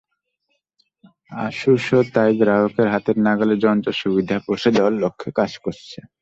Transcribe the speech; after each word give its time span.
আসুসও 1.31 1.99
তাই 2.13 2.31
গ্রাহকের 2.39 2.87
হাতের 2.93 3.17
নাগালে 3.25 3.55
যন্ত্র 3.63 3.89
সুবিধা 4.01 4.35
পৌঁছে 4.45 4.69
দেওয়ার 4.75 4.93
লক্ষ্যে 5.03 5.29
কাজ 5.39 5.51
করছে। 5.63 5.99